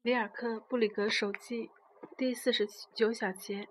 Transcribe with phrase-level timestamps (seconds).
[0.00, 1.70] 里尔克·布里格手记
[2.16, 3.66] 第四十九小节：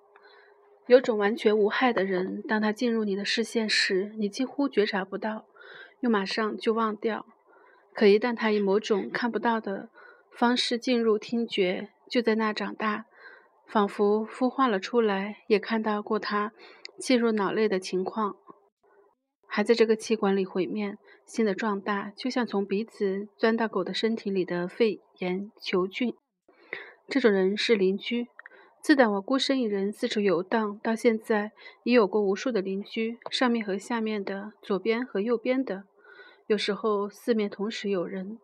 [0.86, 5.46] 有种完全无害的人，当他进入你的视线时，你几乎觉察不到，
[6.01, 7.26] 又马上就忘掉；
[7.94, 9.90] 可一旦他以某种看不到的
[10.30, 13.05] 方式进入听觉，就在那长大，
[13.66, 16.52] 仿佛孵化了出来，也看到过他
[17.00, 18.36] 进入脑内的情况，
[19.48, 20.98] 还在这个气管里毁灭。
[21.25, 26.14] 新的壮大，就像从鼻子钻到狗的身体里的肺炎球菌。
[27.10, 28.28] 这种人是邻居。
[28.82, 31.52] 自打我孤身一人四处游荡到现在，
[31.83, 35.83] 已有过无数的邻居，上面和下面的，左边和右边的，
[36.45, 38.39] 有时候四面同时有人。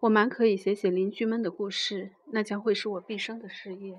[0.00, 3.98] 我蛮可以写写邻居们的故事，那将会是我毕生的事业。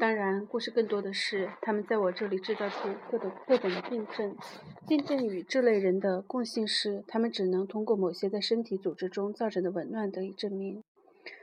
[0.00, 4.34] 当然，故事更多的是他们在我这里制造出各种各种的病症。
[4.88, 10.82] 病症与这类人的共性是，他们只能通过某些在身体组织中造成的紊乱得以证明。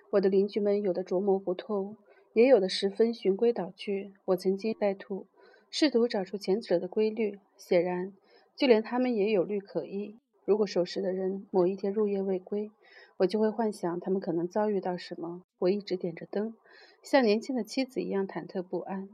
[0.09, 1.97] 我的邻居们有的琢磨不透，
[2.33, 4.15] 也有的十分循规蹈矩。
[4.25, 5.27] 我曾经带图，
[5.69, 7.37] 试图找出前者的规律。
[7.57, 8.11] 显然，
[8.55, 10.17] 就连他们也有律可依。
[10.45, 12.71] 如果守时的人某一天入夜未归，
[13.17, 15.43] 我就会幻想他们可能遭遇到什么。
[15.59, 16.55] 我一直点着灯。
[17.01, 19.09] 像年轻的妻子一样忐忑不安。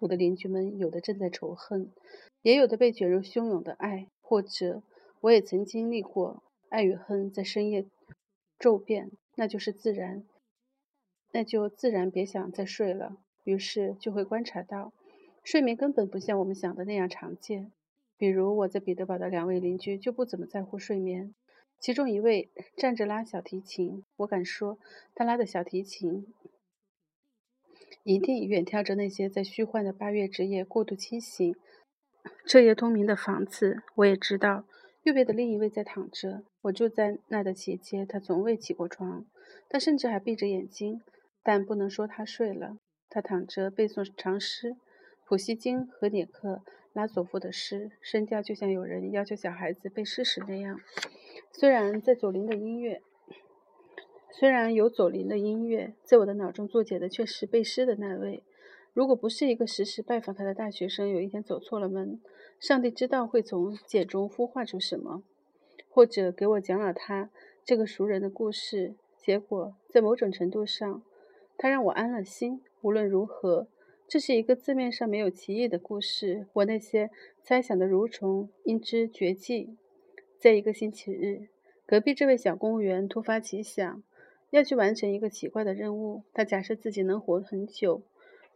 [0.00, 1.90] 我的邻居们有的正在仇恨，
[2.42, 4.08] 也有的被卷入汹涌的爱。
[4.20, 4.82] 或者，
[5.20, 7.86] 我也曾经历过爱与恨在深夜
[8.58, 10.24] 骤变，那就是自然，
[11.32, 13.18] 那就自然别想再睡了。
[13.44, 14.92] 于是就会观察到，
[15.44, 17.70] 睡眠根本不像我们想的那样常见。
[18.16, 21.34] 比如我在彼得堡的两位邻居就不怎么在乎睡眠，
[21.82, 24.78] 其中一位站着拉小提琴，我敢说
[25.16, 26.32] 他拉的小提琴。
[28.04, 31.56] 一定远眺着那些在虚幻的八月之夜过度清醒、
[32.46, 33.82] 彻夜通明的房子。
[33.96, 34.64] 我也知道，
[35.02, 36.44] 右边的另一位在躺着。
[36.60, 39.26] 我住在那的期间，他从未起过床，
[39.68, 41.02] 他甚至还闭着眼睛。
[41.42, 44.76] 但不能说他睡了，他躺着背诵长诗，
[45.26, 46.62] 普希金和涅克
[46.92, 50.78] 拉索夫的诗，声调就像有人要求小孩子背诗时那样。
[51.52, 53.02] 虽然在左邻的音乐。
[54.34, 58.42] 虽然有左邻的音乐，在我的脑中作解的却是背诗的那位。
[58.94, 62.18] 如果不是一个时时拜访他的大学生，有一天走错了门，
[62.58, 65.22] 上帝知道会从茧中孵化出什么，
[65.90, 67.30] 或者给我讲了他
[67.62, 68.94] 这个熟人的故事。
[69.18, 71.02] 结果在某种程度上，
[71.58, 72.62] 他让我安了心。
[72.80, 73.68] 无论如何，
[74.08, 76.48] 这是一个字面上没有歧义的故事。
[76.54, 77.10] 我那些
[77.42, 79.76] 猜想的蠕虫因之绝迹。
[80.42, 81.46] 在一个星期日，
[81.86, 84.02] 隔壁这位小公务员突发奇想。
[84.50, 88.02] 要去完成一个奇怪的任务，他假设自己能活很久，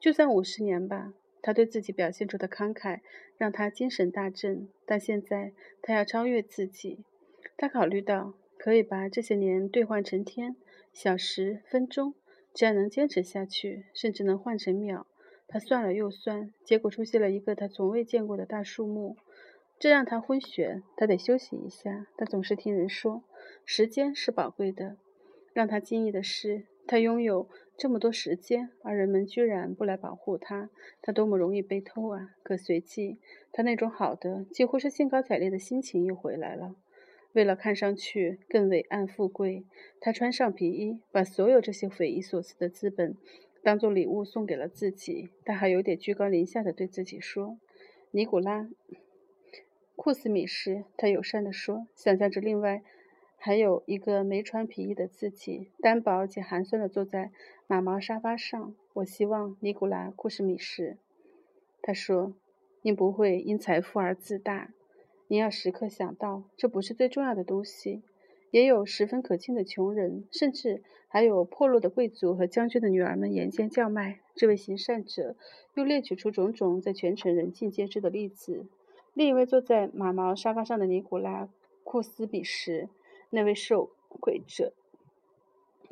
[0.00, 1.14] 就算五十年吧。
[1.42, 3.02] 他对自己表现出的慷慨
[3.36, 7.04] 让他精神大振，但现在他要超越自己。
[7.56, 10.56] 他考虑到可以把这些年兑换成天、
[10.92, 12.14] 小时、分钟，
[12.52, 15.06] 只要能坚持下去，甚至能换成秒。
[15.46, 19.16] 他算了又算，结果出现了一个他从未见过的大数目，
[19.78, 20.82] 这让他昏眩。
[20.96, 22.06] 他得休息一下。
[22.16, 23.22] 他总是听人说，
[23.64, 24.96] 时间是宝贵的。
[25.52, 27.48] 让他惊异的是，他拥有
[27.78, 30.68] 这么多时间，而人们居然不来保护他。
[31.00, 32.34] 他多么容易被偷啊！
[32.42, 33.18] 可随即，
[33.52, 36.76] 他那种好的，几乎是兴高采烈的心情又回来了。
[37.32, 39.64] 为了看上去更伟岸富贵，
[40.00, 43.14] 他穿上皮衣，把所有这些匪夷所思的资本
[43.62, 45.30] 当做礼物送给了自己。
[45.44, 47.58] 他还有点居高临下的对自己说
[48.12, 48.62] ：“尼古拉·
[49.96, 52.82] 库斯米什。”他友善地说，想象着另外。
[53.38, 57.30] 还有一个没穿皮衣的自己，单薄且寒酸地坐在
[57.68, 58.74] 马毛沙发上。
[58.94, 60.96] 我希望尼古拉·库斯米什，
[61.82, 62.34] 他说
[62.82, 64.72] ：“您不会因财富而自大。
[65.28, 68.02] 您要时刻想到，这不是最重要的东西。
[68.50, 75.36] 也有十分可敬的穷人，甚至还有破落的贵族和将军的女儿们沿街叫卖。”这位行善者
[75.74, 78.66] 又列举出种种在全城人尽皆知的例子。
[79.16, 81.44] 另一位坐在马毛沙发上的尼古拉·
[81.84, 82.90] 库斯比什。
[83.30, 84.74] 那位受贿者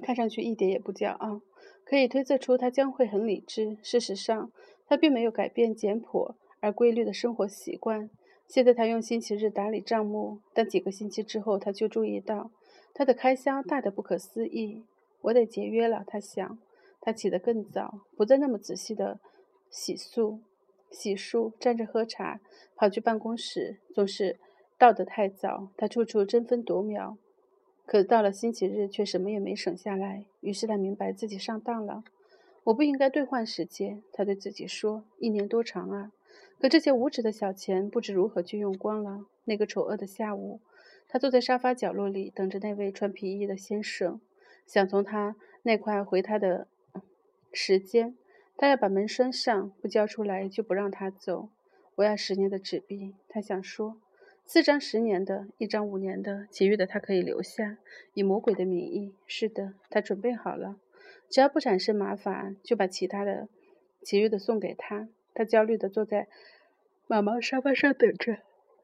[0.03, 1.41] 看上去一点也不骄傲，
[1.85, 3.79] 可以推测出他将会很理智。
[3.83, 4.53] 事实上，
[4.87, 8.11] 他并没有改变简朴而规律的生活习惯。
[8.47, 12.51] 现在他用星期日打理账目，但几个星期之后他就注意到
[12.93, 14.85] 他的开销大得不可思议。
[15.23, 16.59] 我得节约了，他想。
[17.01, 19.19] 他起得更早，不再那么仔细的
[19.71, 20.39] 洗漱、
[20.91, 22.41] 洗漱，站着喝茶，
[22.77, 24.39] 跑去办公室，总是
[24.79, 25.69] 到得太早。
[25.77, 27.17] 他处处争分夺秒。
[27.87, 30.25] 可到了星期日，却什么也没省下来。
[30.41, 32.03] 于是他明白自己上当了。
[32.65, 35.05] 我不应该兑换时间，他对自己说。
[35.19, 36.13] 一年多长啊！
[36.59, 39.27] 可这些无耻的小钱不知如何去用光了。
[39.45, 40.61] 那个丑恶的下午，
[41.09, 44.19] 他坐在沙发角落里，等着那位穿皮衣的先生。
[44.67, 46.67] 想从他那块回他的
[47.53, 48.17] 时间，
[48.57, 51.49] 他要把门拴上，不交出来就不让他走。
[51.97, 54.01] 我要十年的纸币，他想说，
[54.45, 57.79] 四张十年的，一张五年的，其余的他可以留下，
[58.15, 59.15] 以魔鬼的名义。
[59.27, 60.77] 是的，他准备好了，
[61.29, 63.49] 只要不产生麻烦，就把其他的、
[64.03, 65.09] 其余的送给他。
[65.33, 66.29] 他焦虑地坐在
[67.07, 68.39] 毛毛沙发上等着，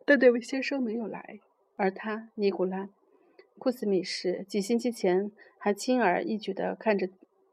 [0.05, 1.41] 但那位先生没有来。
[1.77, 2.85] 而他，尼古拉·
[3.59, 7.09] 库斯米什，几星期前还轻而易举地看着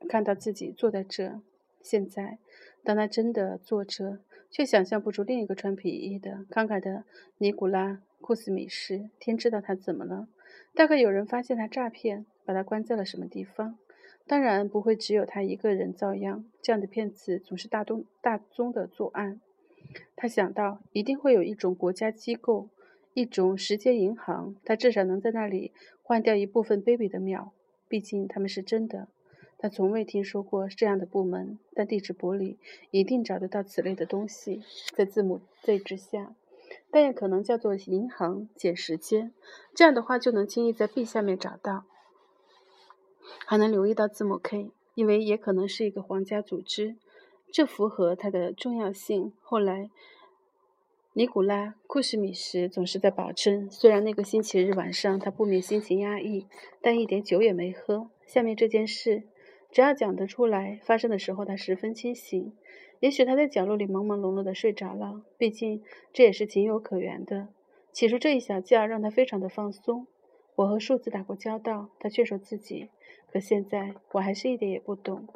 [0.09, 1.41] 看到自己坐在这，
[1.87, 2.39] 现在，
[2.83, 4.19] 当他真的坐着，
[4.51, 7.05] 却想象不出另一个穿皮衣的慷慨的
[7.37, 9.09] 尼古拉·库斯米什。
[9.17, 10.27] 天知道他怎么了？
[10.73, 13.77] 大概有人发现他诈骗，把他关在了什么地方。
[14.25, 19.39] 当然不会只有他一个人遭殃，这样的骗子总是大宗大宗的作案。
[20.17, 22.67] 他想到，一定会有一种国家机构。
[23.13, 25.71] 一种时间银行，他至少能在那里
[26.03, 27.51] 换掉一部分卑微的秒，
[27.87, 29.07] 毕竟他们是真的。
[29.57, 32.57] 他从未听说过这样的部门，但地址簿里
[32.91, 34.61] 一定找得到此类的东西，
[34.95, 36.35] 在字母 Z 之下，
[36.91, 39.33] 但也可能叫做银行减时间。
[39.73, 41.85] 这样的话就能轻易在 B 下面找到，
[43.45, 46.95] 还能留意到字母 K，因为也可能是一个皇家组织，
[47.51, 49.33] 这符合它的重要性。
[49.41, 49.89] 后来。
[51.13, 56.45] 尼古拉·库什米什总是在保证，虽然那个星期日晚上他不免心情压抑，
[56.79, 58.11] 但一点酒也没喝。
[58.27, 59.23] 下面这件事，
[59.71, 62.53] 只要讲得出来，发生的时候他十分清醒。
[62.99, 67.49] 也许他在角落里朦朦胧胧的睡着了，毕竟这也是情有可原的。
[67.91, 70.07] 起初这一小觉让他非常的放松。
[70.55, 72.89] 我和数字打过交道，他劝说自己。
[73.31, 75.27] 可现在我还是一点也不懂。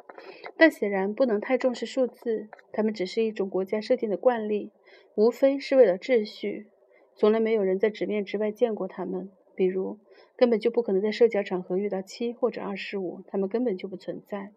[0.56, 4.70] 但显然不能太重视数字，它们只是一种国家设定的惯例。
[5.14, 6.66] 无非是为了秩序，
[7.14, 9.30] 从来没有人在纸面之外见过他们。
[9.54, 9.98] 比如，
[10.36, 14.52] 根本就不可能在社交场合遇到七或者二十五，他们根本就不存在。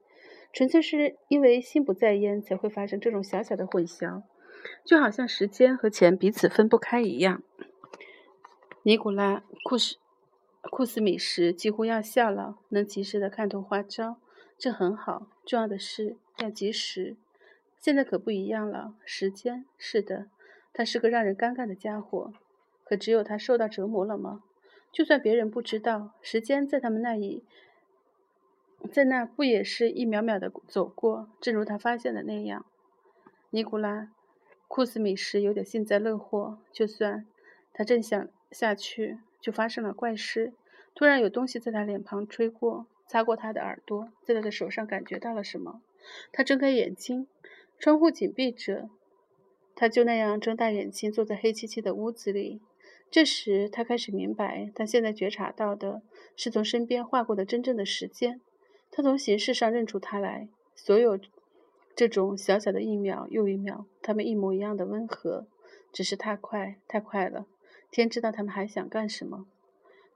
[0.54, 4.24] 纯粹是因为心不在焉，才会发生这种小小的混淆，
[4.86, 7.44] 就好像时间和钱彼此分不开一样。
[8.84, 9.98] 尼古拉·库什
[10.72, 14.18] 库斯米什几乎要笑了，能及时的看透花招，
[14.58, 15.28] 这很好。
[15.46, 17.18] 重要的是要及时。
[17.80, 20.28] 现在可不一样了，时间是的。
[20.74, 22.34] 他是个让人尴尬的家伙，
[22.84, 24.44] 可只有他受到折磨了吗？
[24.96, 27.44] 就算别人不知道，时间在他们那里，
[28.94, 31.28] 在那不也是一秒秒的走过？
[31.42, 32.66] 正如他发现的那样，
[33.50, 34.04] 尼古拉·
[34.70, 36.60] 库斯米什有点幸灾乐祸。
[36.72, 37.28] 就算
[37.74, 40.54] 他正想下去，就发生了怪事。
[40.96, 45.82] 突然有东西在他脸庞吹过，擦过他的耳朵，在他的手上感觉到了什么？
[46.32, 47.28] 他睁开眼睛，
[47.78, 48.90] 窗户紧闭着。
[49.76, 52.62] 他就那样睁大眼睛坐在黑漆漆的屋子里。
[53.10, 56.02] 这时，他开始明白，他现在觉察到的
[56.36, 58.42] 是从身边划过的真正的时间。
[58.92, 61.20] 他从形式上认出他来，所有
[61.96, 65.48] 这种小小的一秒又一秒，他们一模一样的温和，
[65.94, 67.46] 只是太快，太快了。
[67.90, 69.46] 天知道他们还想干什么。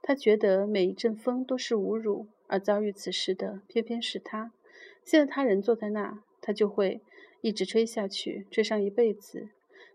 [0.02, 4.52] 他觉得每一阵风都是侮辱，而遭遇此事的偏偏是他。
[5.04, 7.00] 现在他人坐在那，他就会。
[7.42, 9.48] 一直吹下去，吹上一辈子。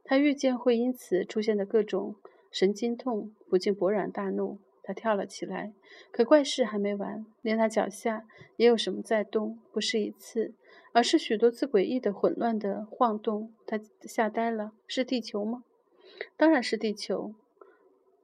[0.04, 2.16] 他预见会因此出现的各种
[2.56, 4.60] 神经痛，不禁勃然大怒。
[4.82, 5.74] 他跳了起来，
[6.10, 8.26] 可怪事还没完，连他脚下
[8.56, 10.54] 也有什么在动，不是一次，
[10.94, 13.52] 而是许多次诡异的、混乱的晃动。
[13.68, 15.66] 他吓呆了，是地球吗？
[16.38, 17.36] 当然是地球。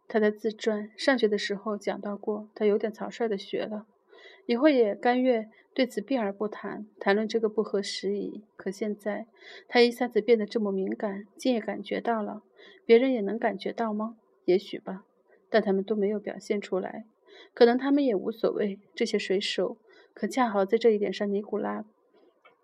[0.08, 3.86] 他的自传上学的时候讲到过，他有点草率的学了。
[4.46, 8.46] 以后也甘愿对此避而不谈，谈论这个不合时宜。
[8.55, 9.25] 可现在，
[9.67, 12.44] 他一下子变得这么敏感，竟也感觉到了。
[12.86, 14.17] 别人也能感觉到吗？
[14.51, 15.05] 也许吧，
[15.50, 17.05] 但他们都没有表现出来。
[17.53, 18.79] 可能他们也无所谓。
[18.93, 19.77] 这些水手，
[20.13, 21.84] 可恰好在这一点上，尼古拉·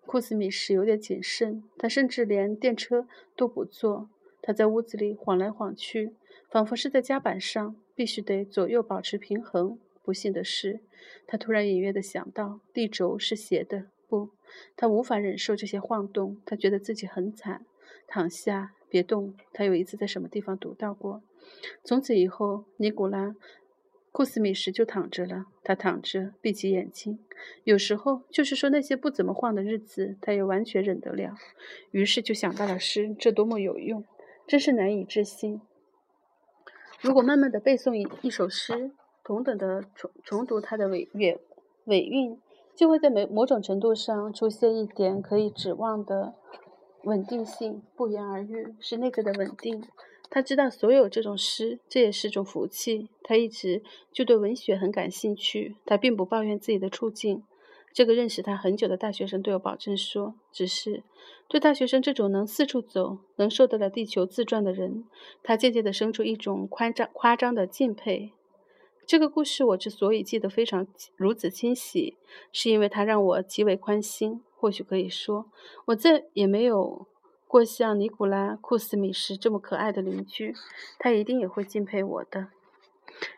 [0.04, 1.64] 库斯米什有点谨慎。
[1.78, 4.10] 他甚至连电车都不坐。
[4.42, 6.14] 他在屋子里晃来晃去，
[6.50, 9.78] 仿佛是在甲板上，必须得左右保持平衡。
[10.02, 10.80] 不幸的是，
[11.26, 13.86] 他突然隐约地想到，地轴是斜的。
[14.06, 14.28] 不，
[14.76, 16.36] 他无法忍受这些晃动。
[16.44, 17.64] 他觉得自己很惨。
[18.06, 19.34] 躺下，别动。
[19.52, 21.22] 他有一次在什么地方读到过。
[21.84, 23.26] 从此以后，尼古拉·
[24.12, 25.46] 库斯米什就躺着了。
[25.62, 27.18] 他躺着，闭起眼睛。
[27.64, 31.34] 有时候，就是说那些不怎么晃的日子，他也完全忍得了。
[31.90, 34.04] 于是就想到了诗，这多么有用，
[34.46, 35.60] 真是难以置信。
[37.00, 38.92] 如果慢慢的背诵一一首诗。
[39.24, 41.38] 同等的重重读它的尾韵，
[41.84, 42.40] 尾韵
[42.74, 46.32] 就会在某某种程度上出现一点可以指望的
[47.08, 47.82] 稳定性。
[47.96, 49.82] 不言而喻，是内在的稳定。
[50.30, 53.08] 他知道所有这种诗，这也是种福气。
[53.22, 57.42] 他一直就对文学很感兴趣，他并不抱怨自己的处境。
[57.94, 61.02] 这个认识他很久的大学生对我保证说：“只是
[61.48, 65.04] 对大学生这种能四处走、能受得了地球自转的人，
[65.42, 68.32] 他渐渐地生出一种夸张、夸张的敬佩。”
[69.06, 70.86] 这个故事我之所以记得非常
[71.16, 72.18] 如此清晰，
[72.52, 74.42] 是因为它让我极为宽心。
[74.58, 75.46] 或许可以说，
[75.86, 77.06] 我再也没有。
[77.50, 80.54] 过像尼古拉·库斯米什这么可爱的邻居，
[80.98, 82.48] 他一定也会敬佩我的。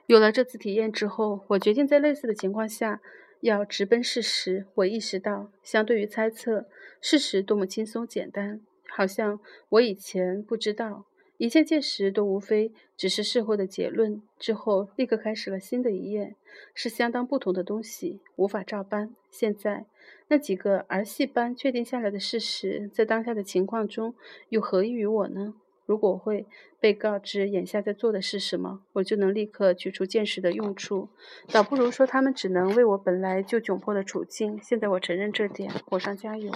[0.06, 3.00] 有了这次体验之后，我决定在类似的情况下
[3.40, 4.66] 要直奔事实。
[4.74, 6.66] 我意识到，相对于猜测，
[7.00, 11.04] 事实多么轻松简单，好像我以前不知道。
[11.40, 16.36] 一切届时都无非只是事后的结论，之后立刻开始了新的一页，
[16.74, 19.16] 是相当不同的东西，无法照搬。
[19.30, 19.86] 现在
[20.28, 24.14] 那几个儿戏般确定下来的事实，在当下的情况中
[24.50, 25.54] 又何益于我呢？
[25.86, 26.46] 如果会
[26.78, 31.08] 被告知眼下在做的是什么，我就能立刻取出见识的用处，
[31.50, 34.60] 倒不如说他们只能为我本来就窘迫的处境。
[34.62, 36.52] 现在我承认这点，火上加油。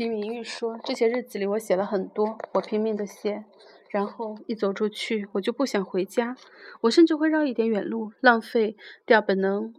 [0.00, 3.44] 比明玉说：“这些日子里，我写了很多，我拼命的写，
[3.90, 6.38] 然后一走出去，我就不想回家，
[6.80, 9.74] 我甚至会绕一点远路，浪费掉本能。”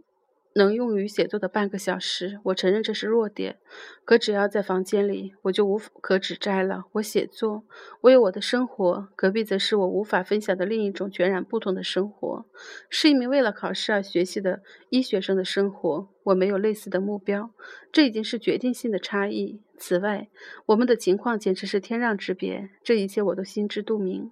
[0.54, 3.58] 能用于写作的半个小时，我承认这是弱点。
[4.04, 6.84] 可只要在房间里，我就无可指摘了。
[6.92, 7.64] 我写作，
[8.02, 12.44] 我有我的生活，隔壁则是我无法分享的另一种全然不同的生活，
[12.90, 16.08] 是一名为了考试而学习的医学生的生活。
[16.24, 17.50] 我没有类似的目标，
[17.90, 19.60] 这已经是决定性的差异。
[19.76, 20.28] 此外，
[20.66, 22.70] 我们的情况简直是天壤之别。
[22.84, 24.30] 这一切我都心知肚明。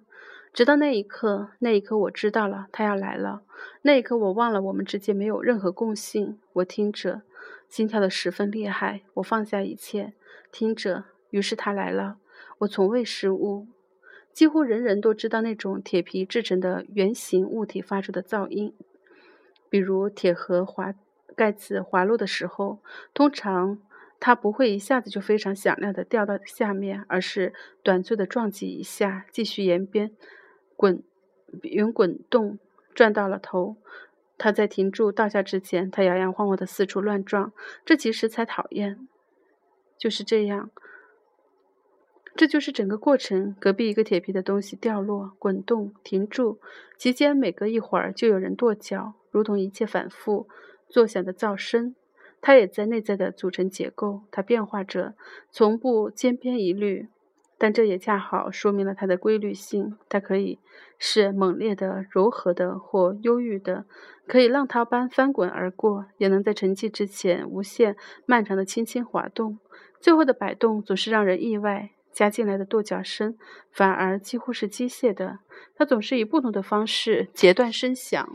[0.53, 3.43] 直到那一刻，那一刻我知道了他要来了。
[3.83, 6.39] 那一刻我忘了我们之间没有任何共性。
[6.53, 7.21] 我听着，
[7.69, 9.01] 心跳的十分厉害。
[9.15, 10.13] 我放下一切，
[10.51, 11.05] 听着。
[11.29, 12.17] 于是他来了。
[12.59, 13.67] 我从未失误。
[14.33, 18.73] 几乎人人都知道那种铁皮制成的圆形物体发出的噪音，
[19.69, 20.93] 比如铁盒滑
[21.35, 22.79] 盖子滑落的时候，
[23.13, 23.79] 通常
[24.19, 27.53] 它不会一下子就非常响亮的掉到下面，而是
[27.83, 30.11] 短促的撞击一下，继续延边。
[30.81, 31.03] 滚，
[31.61, 32.57] 圆滚动，
[32.95, 33.75] 转到了头。
[34.39, 37.53] 他在停住倒下之前，他摇摇晃晃的四处乱撞。
[37.85, 39.07] 这其实才讨厌。
[39.99, 40.71] 就是这样，
[42.35, 43.55] 这就是整个过程。
[43.59, 46.57] 隔壁一个铁皮的东西掉落、滚动、停住，
[46.97, 50.47] 期间每隔一会儿就有人跺脚，如同一切反复
[50.89, 51.93] 作响的噪声。
[52.41, 55.13] 它也在内在的组成结构，它变化着，
[55.51, 57.07] 从不千篇一律。
[57.61, 59.95] 但这也恰好说明了它的规律性。
[60.09, 60.57] 它可以
[60.97, 63.85] 是猛烈的、柔和的或忧郁的，
[64.25, 69.59] 可以浪涛般翻滚而过，也能在沉寂之前无限漫长的轻轻滑动。
[69.99, 73.37] 最后的摆动总是让人意外，加进来的跺脚声
[73.71, 75.37] 反而几乎是机械的。
[75.75, 78.27] 它总是以不同的方式截断声响，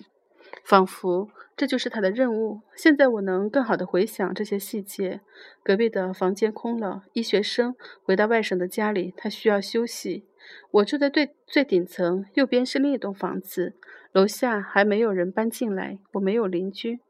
[0.63, 1.29] 仿佛。
[1.57, 2.61] 这就是他的任务。
[2.75, 5.21] 现在我能更好地回想这些细节。
[5.63, 10.25] 隔壁的房间空了，医学生回到外省的家里，他需要休息。
[10.71, 13.75] 我住在最最顶层，右边是另一栋房子，
[14.13, 17.01] 楼下还没有人搬进来，我没有邻居。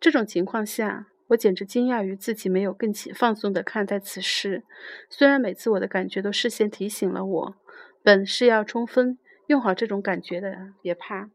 [0.00, 4.64] 这种情况下，我简直惊讶于自己没有更放松地看待此事。
[5.08, 7.54] 虽然每次我的感觉都事先提醒了我，
[8.02, 11.30] 本是要充分用好这种感觉的，别怕。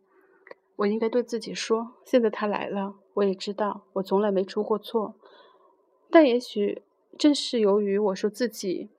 [0.80, 5.16] 我应该对自己说：“现在他来了，我也知道我从来没出过错。
[6.10, 6.84] 但也许
[7.18, 8.90] 正是由于我说自己，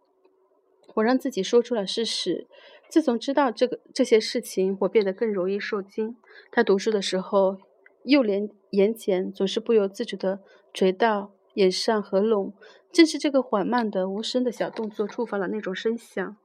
[0.97, 2.47] 我让自己说出了事实。
[2.91, 6.17] 自从知道这个这些事情，我变得更容易受惊。
[6.51, 7.57] 他读书的时候，
[8.05, 10.41] 右脸眼睑总是不由自主地
[10.75, 12.53] 垂到眼上合拢。
[12.93, 16.37] 正是这个缓慢的、无声的小动作，触发了那种声响。”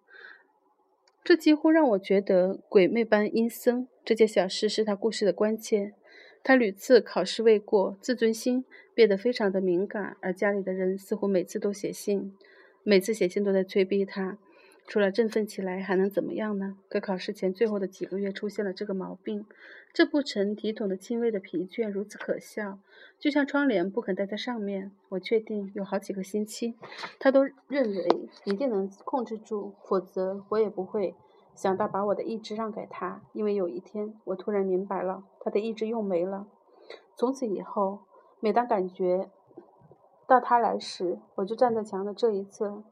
[1.25, 3.88] 这几乎让我觉得鬼魅般阴森。
[4.05, 5.96] 这件小事是他故事的关键。
[6.44, 8.63] 他屡次考试未过，自尊心
[8.94, 12.32] 变得非常的敏感，而家里的人似乎每次都写信，
[12.84, 14.38] 每次写信都在催逼他。
[14.88, 16.77] 除了振奋起来，还能怎么样呢？
[16.88, 19.46] 可考试前最后的几个月出现了这个毛病，
[19.92, 22.77] 这不成体统的轻微的疲倦如此可笑，
[23.18, 24.92] 就像窗帘不肯待在上面。
[25.10, 26.75] 我确定有好几个星期，
[27.20, 31.15] 他都认为一定能控制住，否则我也不会
[31.56, 33.24] 想到把我的意志让给他。
[33.34, 36.46] 因为有一天，我突然明白了，他的意志用没了。
[37.15, 38.01] 从此以后，
[38.39, 39.32] 每当感觉
[40.27, 42.84] 到他来时，我就站在墙的这一侧。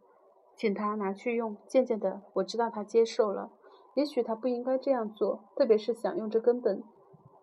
[0.55, 1.57] 请他拿去用。
[1.67, 3.51] 渐渐的，我知道他接受了。
[3.95, 6.83] 也许他不应该这样做，特别是想用这根本，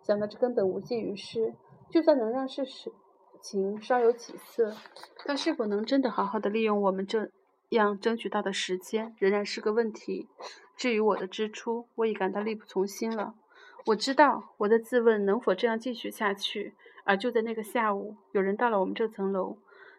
[0.03, 1.55] 想到这根本无济于事。
[1.89, 2.65] 就算能让事
[3.41, 4.75] 情稍有起色，
[5.25, 7.31] 他是否能真的好好的利用我们这
[7.71, 10.29] 样争取到的时间仍然是个问题。
[10.77, 13.35] 至于我的支出，我已感到力不从心了。
[13.87, 16.75] 我知道我在自问能否这样继续下去，
[17.05, 19.57] 而就在那个下午，有人到了我们这层楼，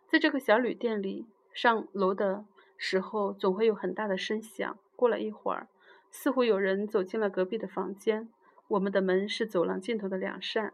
[0.07, 2.45] 在这个小旅店里，上楼的
[2.83, 4.75] 时候总会有很大的声响。
[4.95, 5.67] 过了一会儿，
[6.09, 8.27] 似乎有人走进了隔壁的房间。
[8.69, 10.73] 我们的门是走廊尽头的两扇，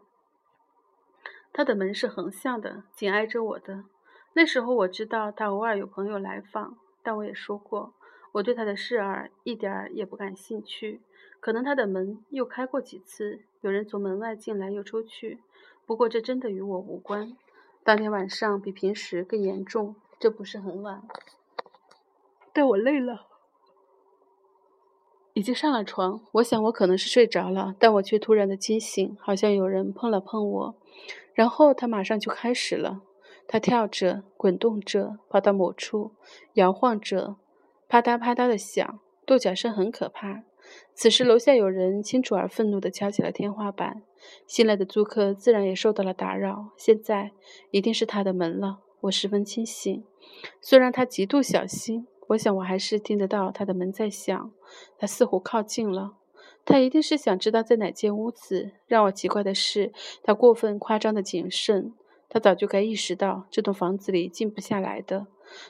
[1.52, 3.84] 他的门是横向的，紧挨着我的。
[4.32, 7.92] 那时候我知道他偶尔有朋友来访，但我也说过，
[8.32, 11.02] 我对他的事儿一点儿也不感兴趣。
[11.40, 15.40] 可能他的门又开过几次，有人从门外进来又出去。
[15.84, 17.36] 不过这真的与我无关。
[17.84, 21.02] 当天晚上比平时更严重，这不是很晚，
[22.58, 23.28] 但我累了。
[25.32, 30.74] 已经上了床，我想我可能是睡着了，但我却突然的惊醒，好像有人碰了碰我。
[31.34, 33.02] 然后他马上就开始了，
[33.46, 36.10] 他跳着、滚动着，跑到某处，
[36.54, 37.36] 摇晃着，
[37.86, 40.42] 啪嗒啪嗒的响，跺脚声很可怕。
[40.92, 44.02] 此时楼下有人清楚而愤怒地敲起了天花板，
[44.48, 46.70] 新来的租客自然也受到了打扰。
[46.76, 47.30] 现在
[47.70, 50.04] 一定是他的门了，我十分清醒，
[50.60, 52.08] 虽然他极度小心。
[52.28, 54.52] 我想，我还是听得到他的门在响。
[54.98, 56.14] 他似乎靠近了。
[56.64, 58.72] 他一定是想知道在哪间屋子。
[58.86, 59.92] 让我奇怪的是，
[60.22, 61.94] 他过分夸张的谨慎。
[62.28, 65.28] 他早就该意识到这栋房子里静不下来的。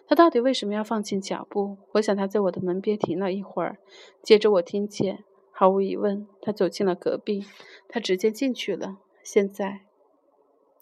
[0.08, 1.78] 他到底为什么要放轻脚步？
[1.92, 3.78] 我想他在我的门边停了一会儿。
[4.22, 5.22] 接着我听见，
[5.52, 7.44] 毫无疑问，他走进了隔壁。
[7.88, 8.98] 他直接进去了。
[9.22, 9.82] 现在，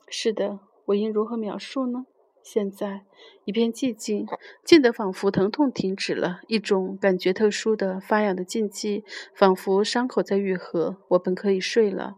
[0.09, 2.07] 是的，我应如何描述呢？
[2.47, 3.03] 现在
[3.45, 4.25] 一片寂静，
[4.65, 9.03] 静得仿佛疼痛停止了，一种感觉特殊的发痒的禁忌，
[9.35, 10.99] 仿佛伤口在愈合。
[11.09, 12.15] 我本可以睡了，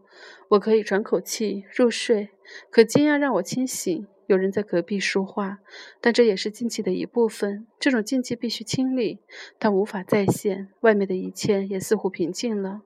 [0.49, 2.29] 我可以喘口气入睡，
[2.69, 4.05] 可惊讶让我清醒。
[4.27, 5.57] 有人在隔壁说话，
[5.99, 7.65] 但这也是禁忌的一部分。
[7.79, 9.17] 这种禁忌必须清理，
[9.57, 10.69] 它无法再现。
[10.81, 12.81] 外面的一切也似乎平静了。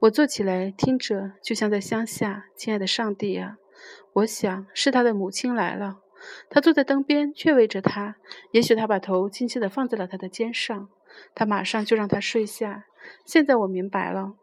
[0.00, 2.46] 我坐起来听着，就像在乡下。
[2.56, 3.58] 亲爱的上帝啊，
[4.14, 6.00] 我想是他的母亲来了。
[6.48, 8.16] 他坐在灯边，却偎着他。
[8.52, 10.88] 也许他把头轻轻地放在了他的肩上。
[11.34, 12.84] 他马上就让他睡下。
[13.24, 14.34] 现在我明白了，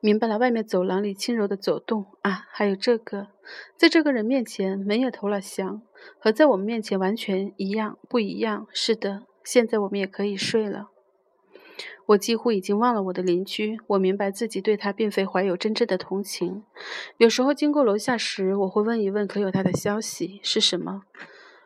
[0.00, 0.38] 明白了。
[0.38, 3.28] 外面走廊里轻柔的走动啊，还有这个，
[3.76, 5.82] 在这个人面前，门也投了降，
[6.18, 8.66] 和在我们面前完全一样，不一样。
[8.72, 10.91] 是的，现在我们也可以睡了。
[12.12, 13.78] 我几乎已经忘了我的邻居。
[13.88, 16.62] 我明白自己对他并非怀有真正的同情。
[17.16, 21.02] 有时候经过楼下时，我会问一问可有他的消息是什么。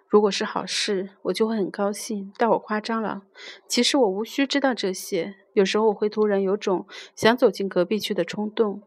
[0.09, 2.33] 如果是好事，我就会很高兴。
[2.37, 3.23] 但我夸张了。
[3.67, 5.35] 其实我无需知道这些。
[5.53, 8.83] 有时候我会突然有种想走进隔壁去的冲动，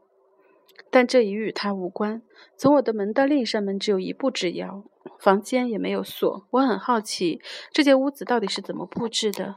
[0.90, 2.22] 但这已与他无关。
[2.56, 4.84] 从我的门到另一扇门只有一步之遥，
[5.20, 6.48] 房间也没有锁。
[6.52, 7.42] 我很好奇
[7.72, 9.56] 这间屋子到底是怎么布置的。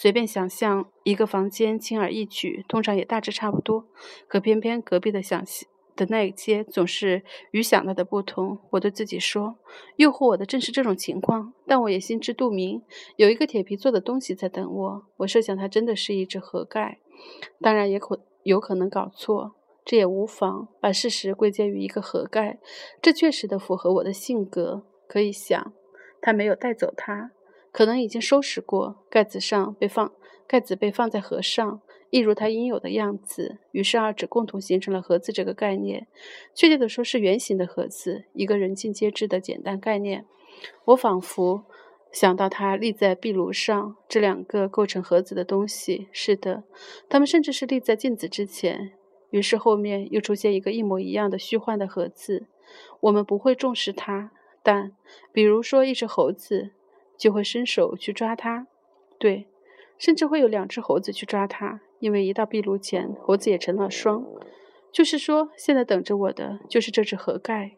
[0.00, 3.86] 随便想象一个房间，轻而易举，通常也大致差不多。
[4.26, 5.44] 可偏偏隔壁的想
[5.94, 8.60] 的那些总是与想到的不同。
[8.70, 9.58] 我对自己说，
[9.96, 11.52] 诱惑我的正是这种情况。
[11.66, 12.80] 但我也心知肚明，
[13.16, 15.02] 有一个铁皮做的东西在等我。
[15.18, 16.98] 我设想它真的是一只盒盖，
[17.60, 20.68] 当然也可有可能搞错，这也无妨。
[20.80, 22.58] 把事实归结于一个盒盖，
[23.02, 24.86] 这确实的符合我的性格。
[25.06, 25.74] 可以想，
[26.22, 27.32] 他没有带走它。
[27.72, 30.12] 可能已经收拾过，盖子上被放，
[30.46, 31.80] 盖子被放在盒上，
[32.10, 33.58] 一如它应有的样子。
[33.70, 36.08] 于是二者共同形成了盒子这个概念。
[36.54, 40.26] 确切的说，是圆形的盒子，一个人尽皆知的简单概念。
[40.86, 41.64] 我仿佛
[42.10, 46.08] 想到它立在壁炉上，这两个构成盒子的东西。
[46.10, 46.64] 是的，
[47.08, 48.92] 它们甚至是立在镜子之前。
[49.30, 52.48] 于是后面又出现一个一模一样的虚幻的盒子。
[52.98, 54.32] 我们不会重视它，
[54.64, 54.96] 但
[55.32, 56.72] 比如说一只猴子。
[57.20, 58.66] 就会伸手去抓它，
[59.18, 59.46] 对，
[59.98, 64.24] 甚至会有两只猴子去抓它，因为一到壁炉前，猴子也成了双。
[64.90, 67.72] 就是说，现在等着我的就是这只盒盖。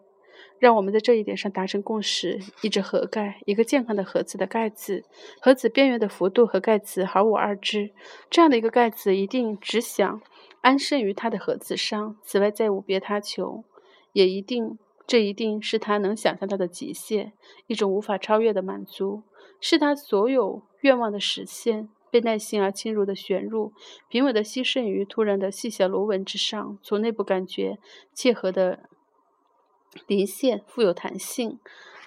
[0.61, 5.03] 让我们在这一点上达成共识：一只盒盖，一个健康的盒子的盖子，
[5.41, 7.91] 盒子边缘的幅度和盖子毫无二致。
[8.31, 10.23] 这样的一个盖子一定只想
[10.61, 13.65] 安身于它的盒子上，此外再无别他求，
[14.13, 17.33] 也一定，这一定是他能想象到的极限，
[17.67, 19.25] 一种无法超越的满足。
[19.63, 23.73] 是他所有愿望的实现，被耐心而轻柔地旋入，
[24.09, 27.79] 平稳地牺牲于突然的细小螺纹之上，从内部感觉
[28.13, 28.81] 切合的
[30.09, 31.61] 连线富有弹性，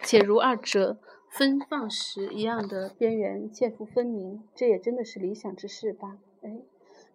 [0.03, 4.43] 且如二者分放时一样的边缘切肤分明。
[4.53, 6.17] 这也真的是理想之事吧？
[6.41, 6.59] 哎，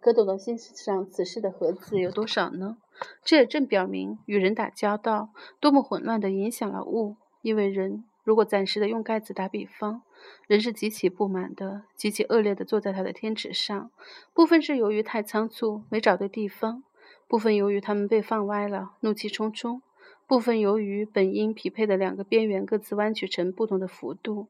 [0.00, 2.78] 可懂得欣赏此事的盒子有多少呢？
[3.22, 5.28] 这也正表明与人打交道
[5.60, 8.04] 多么混乱地影响了物，因为人。
[8.30, 10.02] 如果暂时的用盖子打比方，
[10.46, 13.90] 人是极其不满的，极其恶劣的坐在他的天池上。
[14.32, 16.84] 部分是由于太仓促，没找对地方；
[17.26, 19.80] 部分由于他们被放歪了，怒气冲冲；
[20.28, 24.46] 部分由于本应匹配的两个边缘各自弯曲成不同的幅度。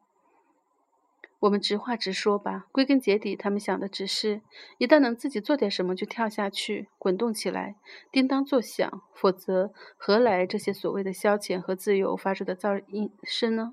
[1.40, 4.42] 我们直话直说吧，归根结底，他们想的只是，
[4.76, 7.76] 一旦能自己做点什么，就跳下去，滚动起来，
[8.12, 9.02] 叮当作响。
[9.14, 13.72] 否则，何来这些所谓的消遣和自由发出的噪音声呢？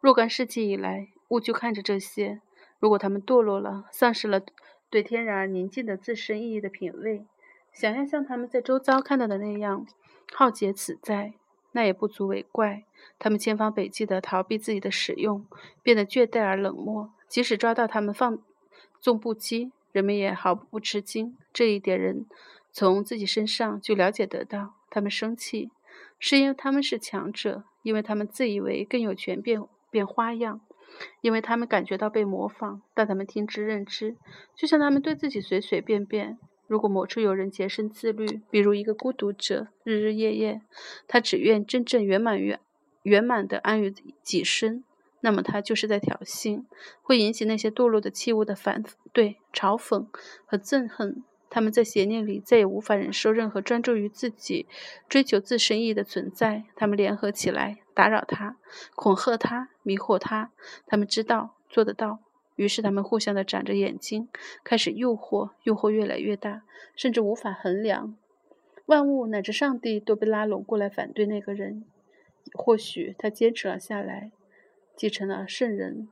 [0.00, 2.42] 若干世纪以来，物就看着这些。
[2.78, 4.42] 如果他们堕落了，丧失了
[4.90, 7.24] 对天然而宁静的自身意义的品味，
[7.72, 9.86] 想要像他们在周遭看到的那样，
[10.34, 11.32] 浩劫此在。
[11.72, 12.84] 那也不足为怪。
[13.18, 15.46] 他们千方百计地逃避自己的使用，
[15.82, 17.10] 变得倦怠而冷漠。
[17.28, 18.38] 即使抓到他们放
[19.00, 21.36] 纵不羁，人们也毫不吃惊。
[21.52, 22.26] 这一点人
[22.72, 24.74] 从自己身上就了解得到。
[24.90, 25.70] 他们生气，
[26.18, 30.60] 是因为他们是强者，因为他们自以为更有权变变花样，
[31.22, 32.82] 因为他们感觉到被模仿。
[32.92, 34.16] 但他们听之任之，
[34.54, 36.38] 就像他们对自己随随便便。
[36.72, 40.62] 如果某处有人洁身自律，比如一个孤独者，日日夜夜，
[41.06, 42.58] 他只愿真正圆满圆
[43.02, 44.82] 圆满的安于己身，
[45.20, 46.64] 那么他就是在挑衅，
[47.02, 48.82] 会引起那些堕落的器物的反
[49.12, 50.06] 对、嘲讽
[50.46, 51.22] 和憎恨。
[51.50, 54.66] 他们在邪念里再也无法忍受任何专注于自己、
[55.10, 56.64] 追求自身意义的存在。
[56.74, 58.56] 他们联合起来，打扰他，
[58.94, 60.50] 恐吓他，迷惑他。
[60.86, 62.20] 他们知道做得到。
[62.56, 64.28] 于是他们互相的眨着眼睛，
[64.62, 66.62] 开始诱惑，诱惑越来越大，
[66.94, 68.16] 甚至无法衡量。
[68.86, 71.84] 万物乃至上帝都被拉拢过来反对那个人。
[72.54, 74.32] 或许他坚持了下来，
[74.96, 76.08] 继承了圣人。